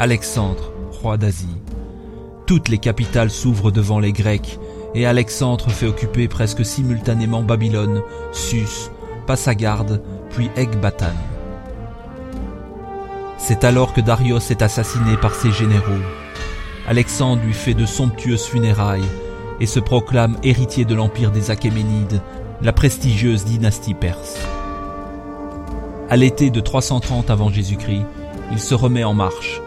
Alexandre, 0.00 0.72
roi 1.02 1.18
d'Asie. 1.18 1.58
Toutes 2.46 2.70
les 2.70 2.78
capitales 2.78 3.30
s'ouvrent 3.30 3.70
devant 3.70 3.98
les 3.98 4.12
Grecs 4.12 4.58
et 4.94 5.04
Alexandre 5.04 5.68
fait 5.68 5.88
occuper 5.88 6.26
presque 6.26 6.64
simultanément 6.64 7.42
Babylone, 7.42 8.00
Sus, 8.32 8.88
Passagarde, 9.26 10.02
puis 10.30 10.48
Ecbatane. 10.56 11.12
C'est 13.36 13.62
alors 13.62 13.92
que 13.92 14.00
Darius 14.00 14.50
est 14.50 14.62
assassiné 14.62 15.18
par 15.18 15.34
ses 15.34 15.52
généraux. 15.52 16.02
Alexandre 16.88 17.42
lui 17.42 17.52
fait 17.52 17.74
de 17.74 17.84
somptueuses 17.84 18.46
funérailles 18.46 19.04
et 19.60 19.66
se 19.66 19.80
proclame 19.80 20.38
héritier 20.42 20.86
de 20.86 20.94
l'empire 20.94 21.30
des 21.30 21.50
Achéménides, 21.50 22.22
la 22.62 22.72
prestigieuse 22.72 23.44
dynastie 23.44 23.92
perse. 23.92 24.38
À 26.08 26.16
l'été 26.16 26.48
de 26.48 26.60
330 26.60 27.28
avant 27.28 27.50
Jésus-Christ, 27.50 28.06
il 28.50 28.58
se 28.58 28.74
remet 28.74 29.04
en 29.04 29.12
marche. 29.12 29.60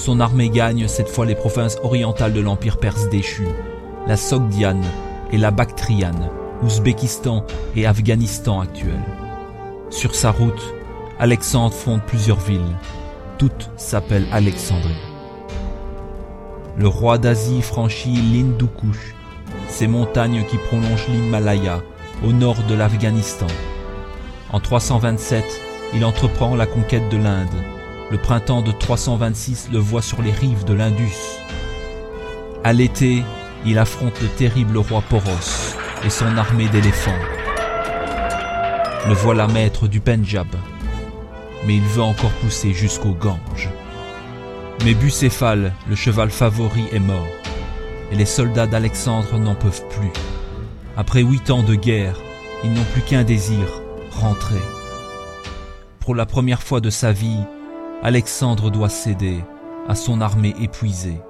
Son 0.00 0.18
armée 0.18 0.48
gagne 0.48 0.88
cette 0.88 1.10
fois 1.10 1.26
les 1.26 1.34
provinces 1.34 1.76
orientales 1.82 2.32
de 2.32 2.40
l'empire 2.40 2.78
perse 2.78 3.10
déchu, 3.10 3.46
la 4.06 4.16
Sogdiane 4.16 4.82
et 5.30 5.36
la 5.36 5.50
Bactriane, 5.50 6.30
Ouzbékistan 6.62 7.44
et 7.76 7.84
Afghanistan 7.84 8.60
actuels. 8.60 9.04
Sur 9.90 10.14
sa 10.14 10.30
route, 10.30 10.74
Alexandre 11.18 11.74
fonde 11.74 12.00
plusieurs 12.06 12.40
villes. 12.40 12.78
Toutes 13.36 13.70
s'appellent 13.76 14.26
Alexandrie. 14.32 15.04
Le 16.78 16.88
roi 16.88 17.18
d'Asie 17.18 17.60
franchit 17.60 18.08
l'Hindoukouch, 18.08 19.14
ces 19.68 19.86
montagnes 19.86 20.46
qui 20.46 20.56
prolongent 20.56 21.08
l'Himalaya 21.10 21.82
au 22.26 22.32
nord 22.32 22.56
de 22.70 22.74
l'Afghanistan. 22.74 23.48
En 24.50 24.60
327, 24.60 25.44
il 25.92 26.06
entreprend 26.06 26.56
la 26.56 26.64
conquête 26.64 27.10
de 27.10 27.18
l'Inde. 27.18 27.79
Le 28.10 28.18
printemps 28.18 28.62
de 28.62 28.72
326 28.72 29.68
le 29.72 29.78
voit 29.78 30.02
sur 30.02 30.20
les 30.20 30.32
rives 30.32 30.64
de 30.64 30.74
l'Indus. 30.74 31.14
À 32.64 32.72
l'été, 32.72 33.22
il 33.64 33.78
affronte 33.78 34.20
le 34.20 34.26
terrible 34.26 34.78
roi 34.78 35.00
Poros 35.08 35.76
et 36.04 36.10
son 36.10 36.36
armée 36.36 36.68
d'éléphants. 36.68 37.12
Le 39.06 39.14
voilà 39.14 39.46
maître 39.46 39.86
du 39.86 40.00
Pendjab, 40.00 40.48
mais 41.66 41.76
il 41.76 41.82
veut 41.82 42.02
encore 42.02 42.32
pousser 42.42 42.72
jusqu'au 42.72 43.12
Gange. 43.12 43.70
Mais 44.84 44.94
Bucéphale, 44.94 45.72
le 45.88 45.94
cheval 45.94 46.30
favori, 46.30 46.86
est 46.92 46.98
mort, 46.98 47.28
et 48.10 48.16
les 48.16 48.26
soldats 48.26 48.66
d'Alexandre 48.66 49.38
n'en 49.38 49.54
peuvent 49.54 49.86
plus. 49.88 50.12
Après 50.96 51.22
huit 51.22 51.48
ans 51.50 51.62
de 51.62 51.76
guerre, 51.76 52.16
ils 52.64 52.72
n'ont 52.72 52.84
plus 52.92 53.02
qu'un 53.02 53.22
désir, 53.22 53.82
rentrer. 54.10 54.60
Pour 56.00 56.16
la 56.16 56.26
première 56.26 56.62
fois 56.62 56.80
de 56.80 56.90
sa 56.90 57.12
vie, 57.12 57.44
Alexandre 58.02 58.70
doit 58.70 58.88
céder 58.88 59.44
à 59.86 59.94
son 59.94 60.22
armée 60.22 60.54
épuisée. 60.58 61.20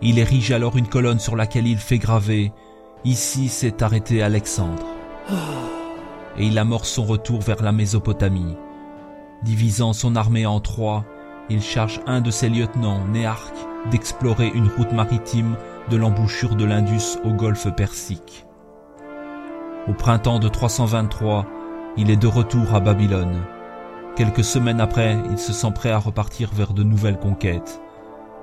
Il 0.00 0.18
érige 0.18 0.50
alors 0.50 0.76
une 0.78 0.88
colonne 0.88 1.18
sur 1.18 1.36
laquelle 1.36 1.66
il 1.66 1.78
fait 1.78 1.98
graver 1.98 2.52
Ici 3.04 3.48
s'est 3.48 3.82
arrêté 3.82 4.22
Alexandre. 4.22 4.86
Et 6.38 6.46
il 6.46 6.58
amorce 6.58 6.88
son 6.88 7.04
retour 7.04 7.42
vers 7.42 7.62
la 7.62 7.70
Mésopotamie. 7.70 8.56
Divisant 9.42 9.92
son 9.92 10.16
armée 10.16 10.46
en 10.46 10.58
trois, 10.60 11.04
il 11.50 11.60
charge 11.60 12.00
un 12.06 12.22
de 12.22 12.30
ses 12.30 12.48
lieutenants, 12.48 13.04
Néarque, 13.06 13.58
d'explorer 13.90 14.50
une 14.54 14.68
route 14.68 14.92
maritime 14.92 15.56
de 15.90 15.98
l'embouchure 15.98 16.56
de 16.56 16.64
l'Indus 16.64 17.18
au 17.24 17.30
golfe 17.30 17.68
Persique. 17.76 18.46
Au 19.86 19.92
printemps 19.92 20.38
de 20.38 20.48
323, 20.48 21.44
il 21.98 22.10
est 22.10 22.16
de 22.16 22.26
retour 22.26 22.74
à 22.74 22.80
Babylone. 22.80 23.44
Quelques 24.16 24.44
semaines 24.44 24.80
après, 24.80 25.18
il 25.32 25.38
se 25.38 25.52
sent 25.52 25.72
prêt 25.74 25.90
à 25.90 25.98
repartir 25.98 26.50
vers 26.52 26.72
de 26.72 26.84
nouvelles 26.84 27.18
conquêtes. 27.18 27.80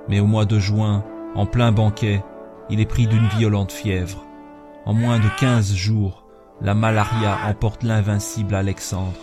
Mais 0.06 0.20
au 0.20 0.26
mois 0.26 0.44
de 0.44 0.58
juin, 0.58 1.02
en 1.34 1.46
plein 1.46 1.72
banquet, 1.72 2.22
il 2.68 2.78
est 2.78 2.86
pris 2.86 3.06
d'une 3.06 3.26
violente 3.28 3.72
fièvre. 3.72 4.22
En 4.84 4.92
moins 4.92 5.18
de 5.18 5.28
quinze 5.40 5.74
jours, 5.74 6.24
la 6.60 6.74
malaria 6.74 7.38
emporte 7.48 7.84
l'invincible 7.84 8.54
Alexandre. 8.54 9.18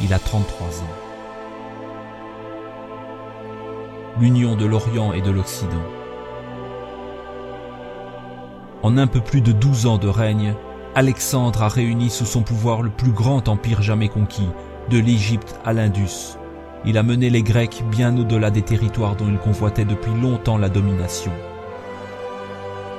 Il 0.00 0.14
a 0.14 0.20
33 0.20 0.68
ans. 0.68 0.96
L'union 4.20 4.54
de 4.54 4.66
l'Orient 4.66 5.12
et 5.14 5.20
de 5.20 5.32
l'Occident. 5.32 5.82
En 8.84 8.96
un 8.98 9.08
peu 9.08 9.20
plus 9.20 9.40
de 9.40 9.50
douze 9.50 9.86
ans 9.86 9.98
de 9.98 10.06
règne, 10.06 10.54
Alexandre 10.94 11.64
a 11.64 11.68
réuni 11.68 12.08
sous 12.08 12.24
son 12.24 12.42
pouvoir 12.42 12.82
le 12.82 12.90
plus 12.90 13.10
grand 13.10 13.48
empire 13.48 13.82
jamais 13.82 14.08
conquis, 14.08 14.48
de 14.90 14.98
l'Égypte 14.98 15.58
à 15.64 15.72
l'Indus. 15.72 16.36
Il 16.84 16.98
a 16.98 17.02
mené 17.02 17.30
les 17.30 17.42
Grecs 17.42 17.82
bien 17.90 18.16
au-delà 18.16 18.50
des 18.50 18.62
territoires 18.62 19.16
dont 19.16 19.28
il 19.28 19.38
convoitait 19.38 19.84
depuis 19.84 20.12
longtemps 20.20 20.58
la 20.58 20.68
domination. 20.68 21.32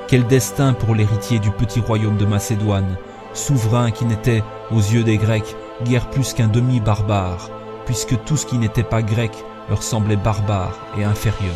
Quel 0.06 0.26
destin 0.26 0.72
pour 0.72 0.94
l'héritier 0.94 1.38
du 1.38 1.50
petit 1.50 1.80
royaume 1.80 2.16
de 2.16 2.26
Macédoine, 2.26 2.96
souverain 3.34 3.90
qui 3.90 4.04
n'était, 4.04 4.42
aux 4.70 4.80
yeux 4.80 5.04
des 5.04 5.16
Grecs, 5.16 5.56
guère 5.84 6.10
plus 6.10 6.32
qu'un 6.32 6.48
demi-barbare, 6.48 7.50
puisque 7.86 8.22
tout 8.24 8.36
ce 8.36 8.46
qui 8.46 8.58
n'était 8.58 8.82
pas 8.82 9.02
grec 9.02 9.32
leur 9.68 9.82
semblait 9.82 10.16
barbare 10.16 10.78
et 10.98 11.04
inférieur. 11.04 11.54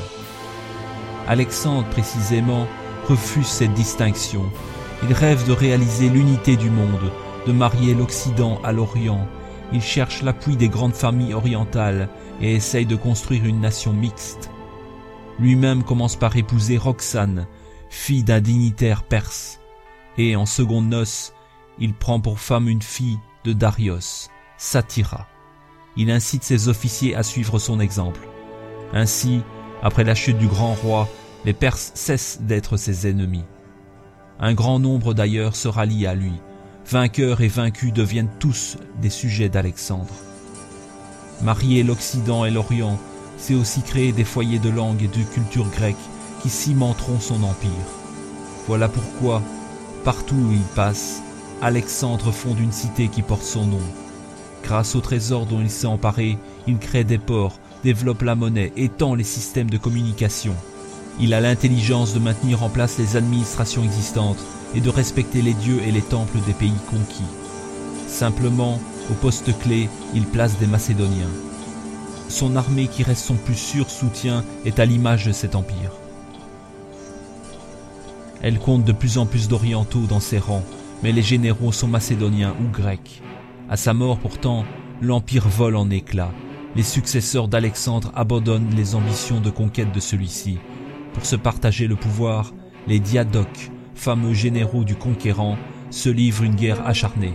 Alexandre, 1.28 1.88
précisément, 1.88 2.66
refuse 3.08 3.46
cette 3.46 3.74
distinction 3.74 4.44
il 5.02 5.12
rêve 5.12 5.46
de 5.46 5.52
réaliser 5.52 6.08
l'unité 6.08 6.56
du 6.56 6.70
monde, 6.70 7.10
de 7.46 7.52
marier 7.52 7.94
l'Occident 7.94 8.60
à 8.62 8.72
l'Orient. 8.72 9.26
Il 9.72 9.80
cherche 9.80 10.22
l'appui 10.22 10.56
des 10.56 10.68
grandes 10.68 10.94
familles 10.94 11.34
orientales 11.34 12.08
et 12.40 12.54
essaye 12.54 12.86
de 12.86 12.96
construire 12.96 13.44
une 13.44 13.60
nation 13.60 13.92
mixte. 13.92 14.50
Lui-même 15.38 15.82
commence 15.82 16.16
par 16.16 16.36
épouser 16.36 16.76
Roxane, 16.76 17.46
fille 17.88 18.24
d'un 18.24 18.40
dignitaire 18.40 19.02
perse, 19.02 19.60
et 20.18 20.36
en 20.36 20.46
seconde 20.46 20.88
noces, 20.88 21.32
il 21.78 21.94
prend 21.94 22.20
pour 22.20 22.38
femme 22.38 22.68
une 22.68 22.82
fille 22.82 23.18
de 23.44 23.52
Darius, 23.52 24.28
Satyra. 24.58 25.26
Il 25.96 26.10
incite 26.10 26.44
ses 26.44 26.68
officiers 26.68 27.14
à 27.14 27.22
suivre 27.22 27.58
son 27.58 27.80
exemple. 27.80 28.28
Ainsi, 28.92 29.42
après 29.82 30.04
la 30.04 30.14
chute 30.14 30.38
du 30.38 30.46
grand 30.46 30.74
roi, 30.74 31.08
les 31.44 31.52
Perses 31.52 31.92
cessent 31.94 32.40
d'être 32.42 32.76
ses 32.76 33.08
ennemis. 33.08 33.44
Un 34.38 34.54
grand 34.54 34.78
nombre 34.78 35.14
d'ailleurs 35.14 35.56
se 35.56 35.68
rallie 35.68 36.06
à 36.06 36.14
lui. 36.14 36.32
Vainqueurs 36.92 37.40
et 37.40 37.48
vaincus 37.48 37.90
deviennent 37.90 38.28
tous 38.38 38.76
des 39.00 39.08
sujets 39.08 39.48
d'Alexandre. 39.48 40.12
Marier 41.40 41.84
l'Occident 41.84 42.44
et 42.44 42.50
l'Orient, 42.50 42.98
c'est 43.38 43.54
aussi 43.54 43.80
créer 43.80 44.12
des 44.12 44.24
foyers 44.24 44.58
de 44.58 44.68
langue 44.68 45.02
et 45.02 45.08
de 45.08 45.24
culture 45.24 45.70
grecque 45.70 45.96
qui 46.42 46.50
cimenteront 46.50 47.18
son 47.18 47.44
empire. 47.44 47.70
Voilà 48.66 48.90
pourquoi, 48.90 49.40
partout 50.04 50.34
où 50.34 50.52
il 50.52 50.60
passe, 50.74 51.22
Alexandre 51.62 52.30
fonde 52.30 52.60
une 52.60 52.72
cité 52.72 53.08
qui 53.08 53.22
porte 53.22 53.42
son 53.42 53.64
nom. 53.64 53.80
Grâce 54.62 54.94
au 54.94 55.00
trésor 55.00 55.46
dont 55.46 55.62
il 55.62 55.70
s'est 55.70 55.86
emparé, 55.86 56.36
il 56.66 56.76
crée 56.76 57.04
des 57.04 57.16
ports, 57.16 57.58
développe 57.82 58.20
la 58.20 58.34
monnaie, 58.34 58.70
étend 58.76 59.14
les 59.14 59.24
systèmes 59.24 59.70
de 59.70 59.78
communication. 59.78 60.54
Il 61.20 61.34
a 61.34 61.40
l'intelligence 61.40 62.14
de 62.14 62.18
maintenir 62.18 62.62
en 62.62 62.68
place 62.68 62.98
les 62.98 63.16
administrations 63.16 63.84
existantes 63.84 64.42
et 64.74 64.80
de 64.80 64.88
respecter 64.88 65.42
les 65.42 65.54
dieux 65.54 65.80
et 65.86 65.92
les 65.92 66.02
temples 66.02 66.38
des 66.46 66.54
pays 66.54 66.72
conquis. 66.90 67.22
Simplement, 68.08 68.80
au 69.10 69.14
poste 69.14 69.56
clé, 69.60 69.88
il 70.14 70.24
place 70.24 70.58
des 70.58 70.66
Macédoniens. 70.66 71.30
Son 72.28 72.56
armée 72.56 72.86
qui 72.86 73.02
reste 73.02 73.24
son 73.24 73.34
plus 73.34 73.56
sûr 73.56 73.90
soutien 73.90 74.42
est 74.64 74.78
à 74.78 74.86
l'image 74.86 75.26
de 75.26 75.32
cet 75.32 75.54
empire. 75.54 75.92
Elle 78.40 78.58
compte 78.58 78.84
de 78.84 78.92
plus 78.92 79.18
en 79.18 79.26
plus 79.26 79.48
d'orientaux 79.48 80.06
dans 80.08 80.20
ses 80.20 80.38
rangs, 80.38 80.64
mais 81.02 81.12
les 81.12 81.22
généraux 81.22 81.72
sont 81.72 81.86
macédoniens 81.88 82.54
ou 82.60 82.68
grecs. 82.68 83.22
À 83.68 83.76
sa 83.76 83.92
mort 83.92 84.18
pourtant, 84.18 84.64
l'empire 85.00 85.48
vole 85.48 85.76
en 85.76 85.90
éclats. 85.90 86.32
Les 86.74 86.82
successeurs 86.82 87.48
d'Alexandre 87.48 88.10
abandonnent 88.14 88.74
les 88.74 88.94
ambitions 88.94 89.40
de 89.40 89.50
conquête 89.50 89.92
de 89.92 90.00
celui-ci 90.00 90.58
pour 91.14 91.26
se 91.26 91.36
partager 91.36 91.86
le 91.86 91.96
pouvoir, 91.96 92.52
les 92.86 93.00
diadoques, 93.00 93.70
fameux 93.94 94.34
généraux 94.34 94.84
du 94.84 94.96
conquérant, 94.96 95.56
se 95.90 96.08
livrent 96.08 96.44
une 96.44 96.56
guerre 96.56 96.86
acharnée. 96.86 97.34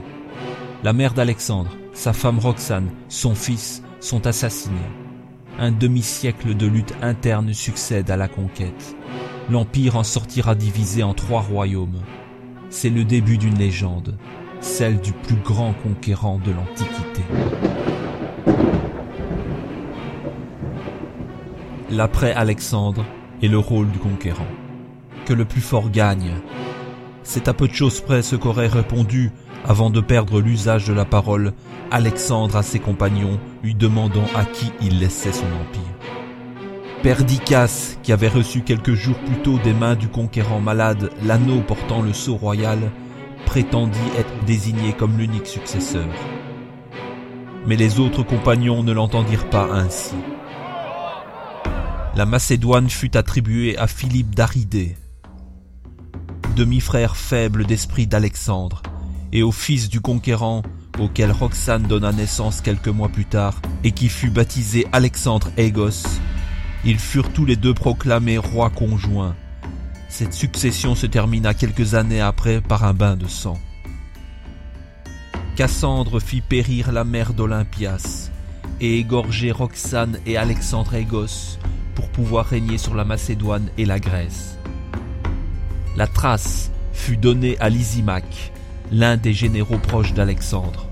La 0.84 0.94
mère 0.94 1.14
d'Alexandre, 1.14 1.72
sa 1.94 2.14
femme 2.14 2.40
Roxane, 2.40 2.90
son 3.10 3.36
fils 3.36 3.84
sont 4.00 4.28
assassinés. 4.28 4.76
Un 5.60 5.72
demi-siècle 5.72 6.56
de 6.56 6.68
lutte 6.68 6.94
interne 7.02 7.54
succède 7.54 8.12
à 8.12 8.18
la 8.18 8.28
conquête. 8.28 8.96
L'Empire 9.50 9.96
en 9.96 10.04
sortira 10.04 10.54
divisé 10.56 11.04
en 11.04 11.14
trois 11.14 11.42
royaumes. 11.42 12.02
C'est 12.70 12.90
le 12.90 13.06
début 13.06 13.38
d'une 13.38 13.58
légende, 13.58 14.18
celle 14.60 15.00
du 15.00 15.14
plus 15.14 15.38
grand 15.38 15.74
conquérant 15.74 16.38
de 16.38 16.52
l'Antiquité. 16.52 17.24
L'après-Alexandre, 21.90 23.06
et 23.42 23.48
le 23.48 23.58
rôle 23.58 23.90
du 23.92 24.00
conquérant. 24.00 24.48
Que 25.26 25.34
le 25.34 25.46
plus 25.46 25.62
fort 25.62 25.90
gagne. 25.90 26.34
C'est 27.24 27.48
à 27.48 27.54
peu 27.54 27.68
de 27.68 27.74
choses 27.74 28.00
près 28.00 28.22
ce 28.22 28.36
qu'aurait 28.36 28.68
répondu, 28.68 29.32
avant 29.66 29.90
de 29.90 30.00
perdre 30.00 30.40
l'usage 30.40 30.88
de 30.88 30.94
la 30.94 31.06
parole, 31.06 31.54
Alexandre 31.92 32.56
à 32.56 32.64
ses 32.64 32.80
compagnons, 32.80 33.40
lui 33.64 33.76
demandant 33.76 34.26
à 34.36 34.46
qui 34.46 34.72
il 34.82 35.00
laissait 35.00 35.34
son 35.34 35.46
empire. 35.46 35.82
Perdiccas, 37.04 37.98
qui 38.02 38.12
avait 38.12 38.28
reçu 38.28 38.62
quelques 38.62 38.94
jours 38.94 39.20
plus 39.20 39.38
tôt 39.38 39.60
des 39.64 39.74
mains 39.74 39.96
du 39.96 40.08
conquérant 40.08 40.60
malade 40.60 41.12
l'anneau 41.26 41.62
portant 41.62 42.02
le 42.02 42.14
sceau 42.14 42.36
royal, 42.36 42.80
prétendit 43.46 44.00
être 44.18 44.46
désigné 44.46 44.94
comme 44.94 45.18
l'unique 45.18 45.48
successeur. 45.48 46.08
Mais 47.66 47.76
les 47.76 48.00
autres 48.00 48.24
compagnons 48.24 48.84
ne 48.84 48.94
l'entendirent 48.94 49.50
pas 49.50 49.70
ainsi. 49.72 50.16
La 52.18 52.26
Macédoine 52.26 52.90
fut 52.90 53.16
attribuée 53.16 53.78
à 53.78 53.86
Philippe 53.86 54.34
d'Aridée, 54.34 54.98
demi-frère 56.56 57.16
faible 57.16 57.64
d'esprit 57.64 58.08
d'Alexandre, 58.08 58.82
et 59.32 59.44
au 59.44 59.52
fils 59.52 59.88
du 59.88 60.02
conquérant 60.02 60.64
auquel 60.98 61.32
Roxane 61.32 61.84
donna 61.84 62.12
naissance 62.12 62.62
quelques 62.62 62.88
mois 62.88 63.10
plus 63.10 63.26
tard 63.26 63.62
et 63.84 63.92
qui 63.92 64.10
fut 64.10 64.32
baptisé 64.32 64.88
Alexandre 64.94 65.52
Aegos. 65.58 66.08
Ils 66.84 66.98
furent 66.98 67.32
tous 67.34 67.46
les 67.46 67.56
deux 67.56 67.76
proclamés 67.76 68.40
rois 68.40 68.72
conjoints. 68.72 69.36
Cette 70.10 70.34
succession 70.34 70.96
se 70.96 71.06
termina 71.06 71.54
quelques 71.54 71.94
années 71.94 72.22
après 72.22 72.62
par 72.62 72.84
un 72.84 72.96
bain 72.96 73.16
de 73.16 73.28
sang. 73.28 73.60
Cassandre 75.56 76.20
fit 76.20 76.42
périr 76.42 76.92
la 76.92 77.04
mère 77.04 77.36
d'Olympias 77.36 78.32
et 78.82 78.98
égorger 78.98 79.52
Roxane 79.52 80.18
et 80.26 80.36
Alexandre 80.36 80.96
Aegos 80.96 81.60
pour 81.98 82.10
pouvoir 82.10 82.46
régner 82.46 82.78
sur 82.78 82.94
la 82.94 83.06
Macédoine 83.06 83.70
et 83.80 83.86
la 83.86 84.00
Grèce. 84.00 84.60
La 85.96 86.06
trace 86.06 86.70
fut 86.94 87.18
donnée 87.18 87.58
à 87.60 87.70
Lysimaque, 87.70 88.54
l'un 88.92 89.18
des 89.18 89.34
généraux 89.34 89.80
proches 89.80 90.14
d'Alexandre. 90.14 90.86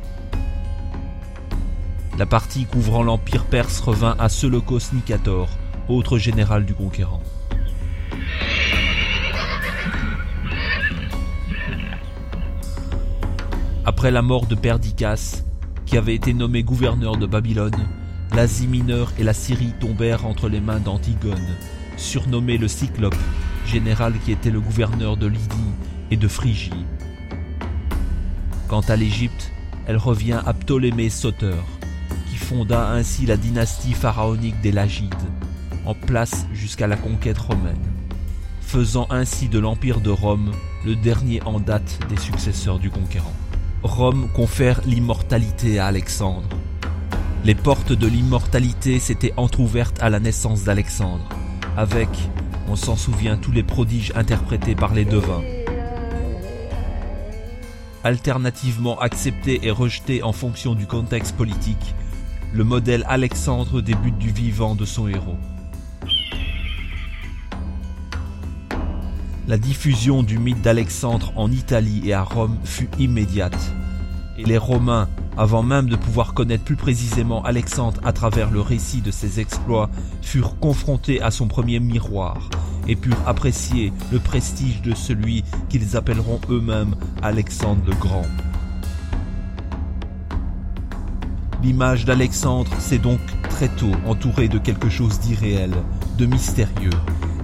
La 2.17 2.25
partie 2.25 2.65
couvrant 2.65 3.03
l'empire 3.03 3.45
perse 3.45 3.81
revint 3.81 4.15
à 4.17 4.29
Seleucos 4.29 4.93
Nicator, 4.93 5.47
autre 5.89 6.17
général 6.17 6.65
du 6.65 6.73
conquérant. 6.73 7.21
Après 13.85 14.09
la 14.09 14.23
mort 14.23 14.47
de 14.47 14.55
Perdiccas, 14.55 15.43
qui 15.85 15.99
avait 15.99 16.15
été 16.15 16.33
nommé 16.33 16.63
gouverneur 16.63 17.15
de 17.17 17.27
Babylone, 17.27 17.87
l'Asie 18.33 18.68
mineure 18.68 19.12
et 19.18 19.24
la 19.24 19.33
Syrie 19.33 19.74
tombèrent 19.80 20.25
entre 20.25 20.50
les 20.50 20.60
mains 20.60 20.80
d'Antigone, 20.80 21.56
surnommé 21.98 22.57
le 22.57 22.68
Cyclope, 22.68 23.16
général 23.66 24.13
qui 24.24 24.31
était 24.31 24.51
le 24.51 24.62
gouverneur 24.62 25.18
de 25.18 25.27
Lydie 25.27 25.74
et 26.12 26.18
de 26.18 26.27
Phrygie. 26.27 26.86
Quant 28.68 28.81
à 28.81 28.95
l'Égypte, 28.95 29.51
elle 29.88 29.98
revient 29.98 30.39
à 30.45 30.54
Ptolémée 30.54 31.10
Soter, 31.10 31.62
qui 32.30 32.38
fonda 32.38 32.89
ainsi 32.89 33.25
la 33.25 33.38
dynastie 33.38 33.94
pharaonique 33.94 34.60
des 34.62 34.72
Lagides, 34.72 35.13
en 35.86 35.94
place 35.94 36.45
jusqu'à 36.54 36.88
la 36.88 36.98
conquête 36.98 37.38
romaine, 37.38 37.75
faisant 38.62 39.07
ainsi 39.12 39.48
de 39.48 39.60
l'empire 39.60 40.01
de 40.01 40.10
Rome 40.10 40.51
le 40.86 40.95
dernier 40.95 41.42
en 41.44 41.60
date 41.60 42.00
des 42.10 42.18
successeurs 42.18 42.80
du 42.80 42.89
conquérant. 42.89 43.33
Rome 43.83 44.30
confère 44.33 44.81
l'immortalité 44.86 45.77
à 45.77 45.86
Alexandre. 45.86 46.50
Les 47.45 47.53
portes 47.53 47.94
de 47.94 48.07
l'immortalité 48.07 48.97
s'étaient 48.97 49.33
entr'ouvertes 49.38 50.01
à 50.01 50.09
la 50.09 50.19
naissance 50.19 50.63
d'Alexandre, 50.63 51.30
avec, 51.77 52.09
on 52.68 52.75
s'en 52.75 52.95
souvient, 52.95 53.38
tous 53.38 53.51
les 53.51 53.62
prodiges 53.62 54.12
interprétés 54.15 54.74
par 54.74 54.95
les 54.95 55.06
devins. 55.06 55.44
Alternativement 58.03 59.00
accepté 59.00 59.59
et 59.62 59.69
rejeté 59.69 60.24
en 60.24 60.31
fonction 60.31 60.74
du 60.74 60.88
contexte 60.88 61.36
politique, 61.36 61.94
le 62.51 62.63
modèle 62.63 63.06
Alexandre 63.07 63.80
débute 63.80 64.18
du 64.18 64.31
vivant 64.31 64.74
de 64.74 64.86
son 64.86 65.07
héros. 65.07 65.38
La 69.48 69.59
diffusion 69.59 70.24
du 70.24 70.39
mythe 70.39 70.63
d'Alexandre 70.63 71.31
en 71.36 71.51
Italie 71.51 72.01
et 72.06 72.13
à 72.13 72.24
Rome 72.24 72.57
fut 72.63 72.89
immédiate, 72.98 73.71
et 74.39 74.45
les 74.45 74.57
Romains, 74.57 75.07
avant 75.37 75.63
même 75.63 75.89
de 75.89 75.95
pouvoir 75.95 76.33
connaître 76.33 76.63
plus 76.63 76.75
précisément 76.75 77.43
Alexandre 77.43 77.99
à 78.03 78.13
travers 78.13 78.51
le 78.51 78.61
récit 78.61 79.01
de 79.01 79.11
ses 79.11 79.39
exploits, 79.39 79.89
furent 80.21 80.59
confrontés 80.59 81.21
à 81.21 81.31
son 81.31 81.47
premier 81.47 81.79
miroir 81.79 82.49
et 82.87 82.95
purent 82.95 83.27
apprécier 83.27 83.91
le 84.11 84.19
prestige 84.19 84.81
de 84.81 84.93
celui 84.95 85.43
qu'ils 85.69 85.97
appelleront 85.97 86.39
eux-mêmes 86.49 86.95
Alexandre 87.21 87.81
le 87.87 87.95
Grand. 87.95 88.25
L'image 91.63 92.05
d'Alexandre 92.05 92.71
s'est 92.79 92.99
donc 92.99 93.19
très 93.49 93.69
tôt 93.69 93.91
entourée 94.05 94.47
de 94.47 94.59
quelque 94.59 94.89
chose 94.89 95.19
d'irréel, 95.19 95.71
de 96.17 96.27
mystérieux, 96.27 96.91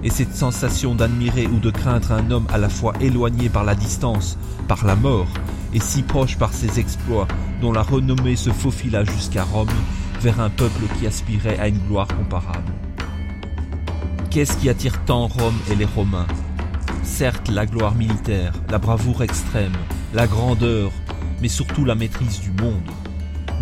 et 0.04 0.10
cette 0.10 0.34
sensation 0.34 0.94
d'admirer 0.94 1.46
ou 1.46 1.58
de 1.58 1.70
craindre 1.70 2.12
un 2.12 2.30
homme 2.30 2.46
à 2.52 2.58
la 2.58 2.68
fois 2.68 2.92
éloigné 3.00 3.48
par 3.48 3.64
la 3.64 3.74
distance, 3.74 4.38
par 4.68 4.84
la 4.86 4.94
mort, 4.94 5.28
et 5.74 5.80
si 5.80 6.02
proche 6.02 6.36
par 6.36 6.52
ses 6.52 6.78
exploits, 6.78 7.28
dont 7.60 7.72
la 7.72 7.82
renommée 7.82 8.36
se 8.36 8.50
faufila 8.50 9.04
jusqu'à 9.04 9.44
Rome, 9.44 9.68
vers 10.20 10.40
un 10.40 10.50
peuple 10.50 10.84
qui 10.98 11.06
aspirait 11.06 11.58
à 11.58 11.68
une 11.68 11.78
gloire 11.88 12.08
comparable. 12.08 12.72
Qu'est-ce 14.30 14.56
qui 14.56 14.68
attire 14.68 15.04
tant 15.04 15.26
Rome 15.26 15.58
et 15.70 15.74
les 15.74 15.84
Romains? 15.84 16.26
Certes 17.02 17.48
la 17.48 17.66
gloire 17.66 17.94
militaire, 17.94 18.52
la 18.70 18.78
bravoure 18.78 19.22
extrême, 19.22 19.72
la 20.14 20.26
grandeur, 20.26 20.90
mais 21.40 21.48
surtout 21.48 21.84
la 21.84 21.94
maîtrise 21.94 22.40
du 22.40 22.50
monde. 22.62 22.88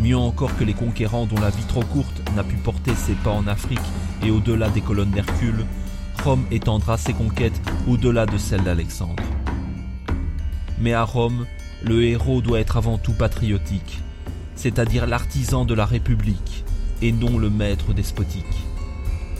Mieux 0.01 0.17
encore 0.17 0.57
que 0.57 0.65
les 0.65 0.75
conquérants 0.75 1.27
dont 1.27 1.41
la 1.41 1.51
vie 1.51 1.65
trop 1.65 1.83
courte 1.83 2.23
n'a 2.37 2.45
pu 2.45 2.57
porter 2.57 2.95
ses 2.95 3.15
pas 3.15 3.31
en 3.31 3.47
Afrique 3.47 3.81
et 4.23 4.31
au-delà 4.31 4.69
des 4.69 4.81
colonnes 4.81 5.11
d'Hercule, 5.11 5.65
Rome 6.23 6.45
étendra 6.51 6.99
ses 6.99 7.15
conquêtes 7.15 7.61
au-delà 7.89 8.27
de 8.27 8.39
celles 8.39 8.62
d'Alexandre. 8.62 9.23
Mais 10.79 10.93
à 10.93 11.05
Rome, 11.05 11.47
le 11.82 12.05
héros 12.05 12.41
doit 12.41 12.61
être 12.61 12.77
avant 12.77 12.99
tout 12.99 13.12
patriotique, 13.12 14.00
c'est-à-dire 14.55 15.06
l'artisan 15.06 15.65
de 15.65 15.75
la 15.75 15.87
République, 15.87 16.65
et 17.03 17.12
non 17.12 17.38
le 17.38 17.49
maître 17.49 17.94
despotique. 17.94 18.44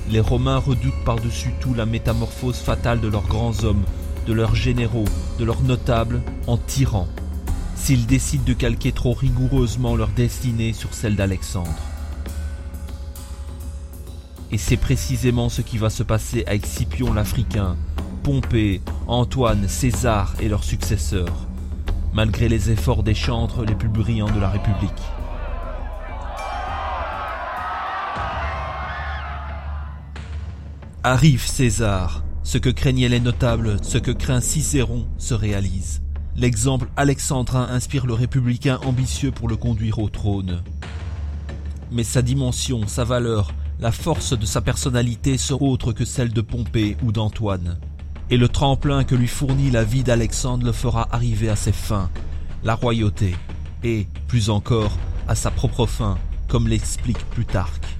Les 0.09 0.21
Romains 0.21 0.59
redoutent 0.59 1.05
par-dessus 1.05 1.53
tout 1.61 1.75
la 1.75 1.87
métamorphose 1.87 2.57
fatale 2.57 3.01
de 3.01 3.09
leurs 3.09 3.27
grands 3.27 3.65
hommes, 3.65 3.85
de 4.27 4.33
leurs 4.33 4.55
généraux, 4.55 5.05
de 5.39 5.45
leurs 5.45 5.63
notables, 5.63 6.23
en 6.47 6.57
tyrans, 6.57 7.09
s'ils 7.77 8.07
décident 8.07 8.45
de 8.45 8.55
calquer 8.55 8.93
trop 8.93 9.13
rigoureusement 9.13 9.95
leur 9.95 10.09
destinée 10.09 10.73
sur 10.73 10.95
celle 10.95 11.17
d'Alexandre. 11.17 11.69
Et 14.51 14.59
c'est 14.59 14.79
précisément 14.79 15.49
ce 15.49 15.63
qui 15.63 15.79
va 15.79 15.91
se 15.91 16.03
passer 16.03 16.43
avec 16.47 16.67
Scipion 16.67 17.13
l'Africain, 17.13 17.77
Pompée, 18.25 18.81
Antoine, 19.07 19.69
César 19.69 20.35
et 20.41 20.49
leurs 20.49 20.65
successeurs 20.65 21.50
malgré 22.13 22.49
les 22.49 22.71
efforts 22.71 23.03
des 23.03 23.15
chantres 23.15 23.65
les 23.65 23.75
plus 23.75 23.89
brillants 23.89 24.31
de 24.31 24.41
la 24.41 24.49
République. 24.49 24.91
Arrive 31.03 31.47
César, 31.47 32.25
ce 32.43 32.59
que 32.59 32.69
craignaient 32.69 33.09
les 33.09 33.21
notables, 33.21 33.79
ce 33.83 33.97
que 33.97 34.11
craint 34.11 34.41
Cicéron 34.41 35.07
se 35.19 35.35
réalise. 35.35 36.03
L'exemple 36.37 36.89
alexandrin 36.97 37.69
inspire 37.71 38.07
le 38.07 38.15
républicain 38.15 38.79
ambitieux 38.85 39.31
pour 39.31 39.49
le 39.49 39.57
conduire 39.57 39.99
au 39.99 40.09
trône. 40.09 40.63
Mais 41.91 42.05
sa 42.05 42.23
dimension, 42.23 42.87
sa 42.87 43.05
valeur, 43.05 43.53
la 43.81 43.93
force 43.93 44.39
de 44.39 44.45
sa 44.45 44.61
personnalité 44.61 45.39
sont 45.39 45.63
autres 45.63 45.93
que 45.93 46.05
celles 46.05 46.33
de 46.33 46.41
Pompée 46.43 46.97
ou 47.03 47.13
d'Antoine 47.13 47.79
et 48.31 48.37
le 48.37 48.49
tremplin 48.49 49.03
que 49.05 49.17
lui 49.17 49.27
fournit 49.27 49.71
la 49.71 49.83
vie 49.83 50.05
d'Alexandre 50.05 50.65
le 50.65 50.73
fera 50.73 51.09
arriver 51.11 51.49
à 51.49 51.57
ses 51.57 51.73
fins, 51.73 52.11
la 52.63 52.77
royauté, 52.77 53.35
et, 53.83 54.07
plus 54.29 54.51
encore, 54.51 54.97
à 55.27 55.35
sa 55.35 55.51
propre 55.51 55.87
fin, 55.87 56.17
comme 56.49 56.69
l'explique 56.69 57.25
Plutarque. 57.31 57.97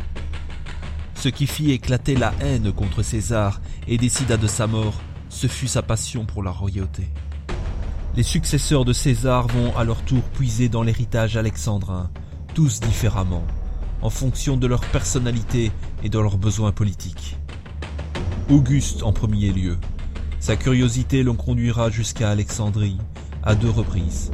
Ce 1.15 1.29
qui 1.29 1.47
fit 1.47 1.73
éclater 1.73 2.15
la 2.15 2.33
haine 2.41 2.73
contre 2.73 3.03
César 3.03 3.61
et 3.89 3.99
décida 3.99 4.37
de 4.37 4.47
sa 4.47 4.67
mort, 4.67 5.01
ce 5.29 5.49
fut 5.49 5.69
sa 5.69 5.83
passion 5.83 6.25
pour 6.25 6.43
la 6.43 6.51
royauté. 6.51 7.09
Les 8.17 8.23
successeurs 8.23 8.85
de 8.85 8.93
César 8.93 9.49
vont 9.49 9.77
à 9.77 9.85
leur 9.85 10.03
tour 10.03 10.23
puiser 10.23 10.69
dans 10.69 10.83
l'héritage 10.83 11.37
alexandrin, 11.37 12.11
tous 12.55 12.81
différemment, 12.81 13.45
en 14.03 14.11
fonction 14.11 14.57
de 14.57 14.67
leur 14.67 14.81
personnalité 14.81 15.73
et 16.03 16.09
de 16.09 16.19
leurs 16.19 16.39
besoins 16.39 16.73
politiques. 16.73 17.37
Auguste 18.49 19.03
en 19.03 19.13
premier 19.13 19.53
lieu, 19.53 19.77
sa 20.41 20.57
curiosité 20.57 21.23
l'en 21.23 21.35
conduira 21.35 21.91
jusqu'à 21.91 22.31
Alexandrie, 22.31 22.99
à 23.43 23.55
deux 23.55 23.71
reprises, 23.71 24.33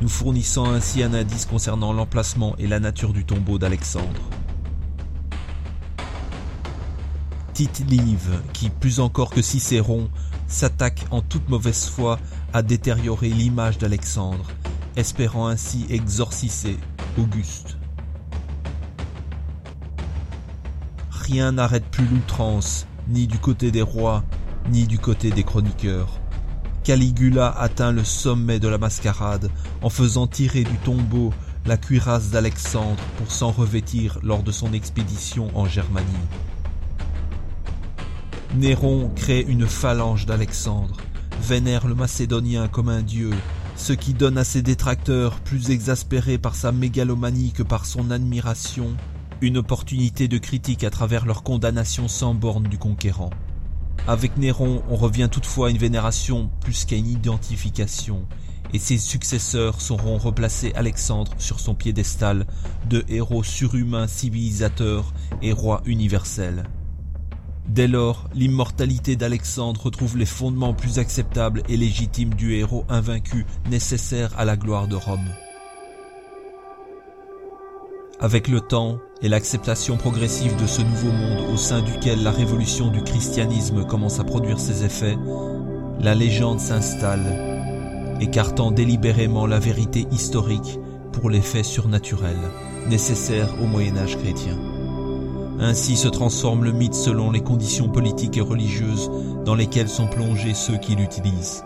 nous 0.00 0.08
fournissant 0.08 0.66
ainsi 0.70 1.02
un 1.02 1.14
indice 1.14 1.46
concernant 1.46 1.92
l'emplacement 1.92 2.54
et 2.58 2.66
la 2.66 2.78
nature 2.78 3.12
du 3.12 3.24
tombeau 3.24 3.58
d'Alexandre. 3.58 4.30
Tite 7.54 7.84
Live, 7.88 8.40
qui, 8.52 8.70
plus 8.70 9.00
encore 9.00 9.30
que 9.30 9.42
Cicéron, 9.42 10.10
s'attaque 10.46 11.06
en 11.10 11.22
toute 11.22 11.48
mauvaise 11.48 11.86
foi 11.86 12.18
à 12.52 12.62
détériorer 12.62 13.30
l'image 13.30 13.78
d'Alexandre, 13.78 14.46
espérant 14.94 15.48
ainsi 15.48 15.86
exorciser 15.88 16.78
Auguste. 17.18 17.76
rien 21.26 21.52
n'arrête 21.52 21.84
plus 21.86 22.06
l'outrance, 22.06 22.86
ni 23.08 23.26
du 23.26 23.38
côté 23.38 23.72
des 23.72 23.82
rois, 23.82 24.22
ni 24.70 24.86
du 24.86 24.98
côté 24.98 25.30
des 25.30 25.44
chroniqueurs. 25.44 26.20
Caligula 26.84 27.48
atteint 27.48 27.92
le 27.92 28.04
sommet 28.04 28.60
de 28.60 28.68
la 28.68 28.78
mascarade 28.78 29.50
en 29.82 29.90
faisant 29.90 30.26
tirer 30.26 30.64
du 30.64 30.76
tombeau 30.78 31.32
la 31.66 31.76
cuirasse 31.76 32.30
d'Alexandre 32.30 33.02
pour 33.18 33.32
s'en 33.32 33.50
revêtir 33.50 34.18
lors 34.22 34.42
de 34.42 34.52
son 34.52 34.72
expédition 34.72 35.48
en 35.54 35.66
Germanie. 35.66 36.06
Néron 38.54 39.10
crée 39.14 39.44
une 39.46 39.66
phalange 39.66 40.26
d'Alexandre, 40.26 40.96
vénère 41.42 41.88
le 41.88 41.94
Macédonien 41.94 42.68
comme 42.68 42.88
un 42.88 43.02
dieu, 43.02 43.30
ce 43.74 43.92
qui 43.92 44.14
donne 44.14 44.38
à 44.38 44.44
ses 44.44 44.62
détracteurs, 44.62 45.40
plus 45.40 45.70
exaspérés 45.70 46.38
par 46.38 46.54
sa 46.54 46.72
mégalomanie 46.72 47.52
que 47.52 47.62
par 47.64 47.84
son 47.84 48.10
admiration, 48.10 48.96
une 49.40 49.58
opportunité 49.58 50.28
de 50.28 50.38
critique 50.38 50.84
à 50.84 50.90
travers 50.90 51.26
leur 51.26 51.42
condamnation 51.42 52.08
sans 52.08 52.34
borne 52.34 52.68
du 52.68 52.78
conquérant. 52.78 53.30
Avec 54.08 54.36
Néron, 54.36 54.84
on 54.88 54.94
revient 54.94 55.28
toutefois 55.30 55.66
à 55.66 55.70
une 55.70 55.78
vénération 55.78 56.48
plus 56.60 56.84
qu'à 56.84 56.94
une 56.94 57.08
identification, 57.08 58.24
et 58.72 58.78
ses 58.78 58.98
successeurs 58.98 59.80
sauront 59.80 60.16
replacer 60.16 60.72
Alexandre 60.76 61.32
sur 61.38 61.58
son 61.58 61.74
piédestal 61.74 62.46
de 62.88 63.04
héros 63.08 63.42
surhumain 63.42 64.06
civilisateur 64.06 65.12
et 65.42 65.52
roi 65.52 65.82
universel. 65.86 66.64
Dès 67.68 67.88
lors, 67.88 68.28
l'immortalité 68.32 69.16
d'Alexandre 69.16 69.86
retrouve 69.86 70.16
les 70.16 70.26
fondements 70.26 70.74
plus 70.74 71.00
acceptables 71.00 71.64
et 71.68 71.76
légitimes 71.76 72.34
du 72.34 72.54
héros 72.54 72.84
invaincu 72.88 73.44
nécessaire 73.68 74.32
à 74.38 74.44
la 74.44 74.56
gloire 74.56 74.86
de 74.86 74.94
Rome. 74.94 75.34
Avec 78.20 78.46
le 78.46 78.60
temps 78.60 79.00
et 79.22 79.28
l'acceptation 79.28 79.96
progressive 79.96 80.56
de 80.60 80.66
ce 80.66 80.82
nouveau 80.82 81.10
monde 81.10 81.52
au 81.52 81.56
sein 81.56 81.80
duquel 81.80 82.22
la 82.22 82.30
révolution 82.30 82.88
du 82.88 83.02
christianisme 83.02 83.84
commence 83.84 84.20
à 84.20 84.24
produire 84.24 84.58
ses 84.58 84.84
effets, 84.84 85.16
la 86.00 86.14
légende 86.14 86.60
s'installe, 86.60 88.16
écartant 88.20 88.70
délibérément 88.70 89.46
la 89.46 89.58
vérité 89.58 90.06
historique 90.10 90.78
pour 91.12 91.30
les 91.30 91.40
faits 91.40 91.64
surnaturels 91.64 92.36
nécessaires 92.88 93.52
au 93.62 93.66
Moyen 93.66 93.96
Âge 93.96 94.16
chrétien. 94.18 94.56
Ainsi 95.58 95.96
se 95.96 96.08
transforme 96.08 96.64
le 96.64 96.72
mythe 96.72 96.94
selon 96.94 97.30
les 97.30 97.40
conditions 97.40 97.88
politiques 97.88 98.36
et 98.36 98.42
religieuses 98.42 99.10
dans 99.44 99.54
lesquelles 99.54 99.88
sont 99.88 100.06
plongés 100.06 100.54
ceux 100.54 100.76
qui 100.76 100.94
l'utilisent. 100.94 101.64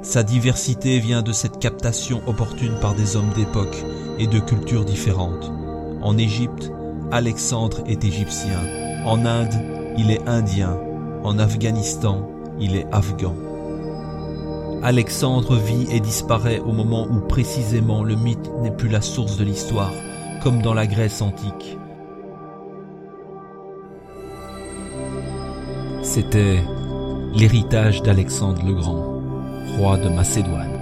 Sa 0.00 0.22
diversité 0.22 0.98
vient 0.98 1.22
de 1.22 1.32
cette 1.32 1.58
captation 1.58 2.22
opportune 2.26 2.78
par 2.80 2.94
des 2.94 3.16
hommes 3.16 3.32
d'époque 3.34 3.84
et 4.18 4.26
de 4.26 4.40
cultures 4.40 4.84
différentes. 4.84 5.52
En 6.00 6.16
Égypte, 6.16 6.70
Alexandre 7.12 7.82
est 7.86 8.04
égyptien. 8.04 8.58
En 9.04 9.24
Inde, 9.24 9.54
il 9.96 10.10
est 10.10 10.26
indien. 10.26 10.76
En 11.22 11.38
Afghanistan, 11.38 12.28
il 12.58 12.74
est 12.74 12.86
afghan. 12.90 13.34
Alexandre 14.82 15.56
vit 15.56 15.86
et 15.90 16.00
disparaît 16.00 16.60
au 16.60 16.72
moment 16.72 17.06
où 17.08 17.20
précisément 17.20 18.02
le 18.02 18.16
mythe 18.16 18.50
n'est 18.60 18.72
plus 18.72 18.88
la 18.88 19.00
source 19.00 19.36
de 19.36 19.44
l'histoire, 19.44 19.92
comme 20.42 20.62
dans 20.62 20.74
la 20.74 20.86
Grèce 20.86 21.22
antique. 21.22 21.78
C'était 26.02 26.60
l'héritage 27.34 28.02
d'Alexandre 28.02 28.62
le 28.66 28.74
Grand, 28.74 29.22
roi 29.78 29.96
de 29.98 30.08
Macédoine. 30.08 30.75